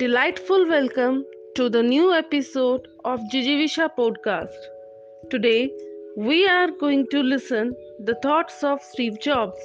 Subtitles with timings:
[0.00, 4.60] delightful welcome to the new episode of Jijivisha podcast.
[5.28, 5.70] Today,
[6.16, 7.74] we are going to listen
[8.06, 9.60] the thoughts of Steve Jobs,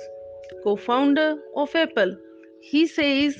[0.61, 2.13] co-founder of Apple.
[2.59, 3.37] He says,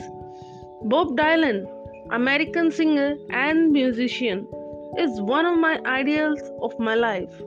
[0.84, 1.66] Bob Dylan,
[2.12, 4.48] American singer and musician,
[4.98, 7.42] is one of my ideals of my life.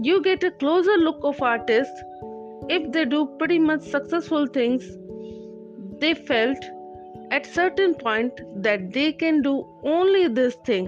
[0.00, 2.02] You get a closer look of artists
[2.70, 4.96] if they do pretty much successful things
[6.00, 6.64] they felt
[7.30, 10.86] at certain point that they can do only this thing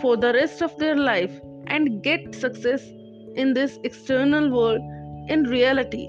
[0.00, 2.82] for the rest of their life and get success
[3.34, 4.80] in this external world
[5.28, 6.08] in reality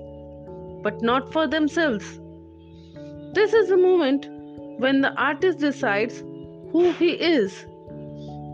[0.84, 2.20] but not for themselves.
[3.34, 4.27] This is the moment
[4.80, 6.20] when the artist decides
[6.72, 7.66] who he is.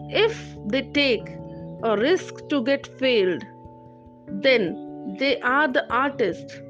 [0.10, 1.28] If they take
[1.84, 3.46] a risk to get failed
[4.28, 6.62] then they are the artist.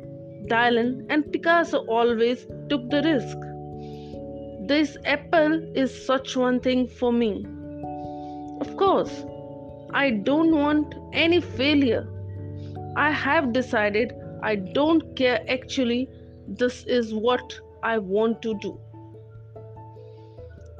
[0.48, 3.38] Dylan and picasso always took the risk
[4.68, 7.46] this apple is such one thing for me.
[8.62, 9.26] Of course,
[9.94, 12.08] I don't want any failure.
[12.96, 16.10] I have decided I don't care actually,
[16.48, 18.80] this is what I want to do.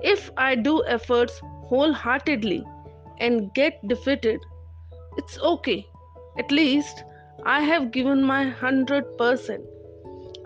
[0.04, 2.64] If I do efforts wholeheartedly
[3.20, 4.40] and get defeated,
[5.18, 5.86] it's okay.
[6.38, 7.04] At least
[7.46, 9.66] I have given my 100%.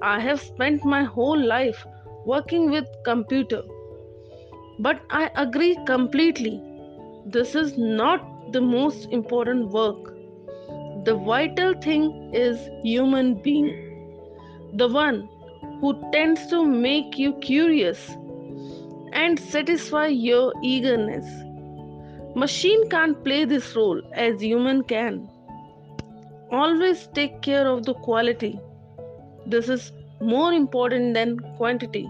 [0.01, 1.85] I have spent my whole life
[2.25, 3.61] working with computer.
[4.79, 6.61] But i agree completely.
[7.25, 10.13] This is not the most important work.
[11.05, 13.71] The vital thing is human being.
[14.73, 15.29] The one
[15.81, 18.09] who tends to make you curious
[19.13, 21.25] and satisfy your eagerness.
[22.35, 25.27] Machine can't play this role as human can.
[26.51, 28.59] Always take care of the quality.
[29.45, 29.91] This is
[30.21, 32.09] more important than quantity.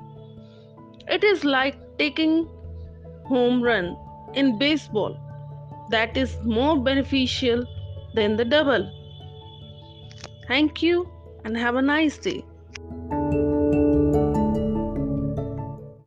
[1.07, 2.47] It is like taking
[3.25, 3.97] home run
[4.33, 5.17] in baseball
[5.89, 7.65] that is more beneficial
[8.13, 8.89] than the double.
[10.47, 11.09] Thank you
[11.43, 12.45] and have a nice day.